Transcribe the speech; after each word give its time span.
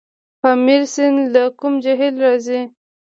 پامیر 0.41 0.81
سیند 0.93 1.19
له 1.33 1.43
کوم 1.59 1.73
جهیل 1.83 2.15
راځي؟ 2.23 2.61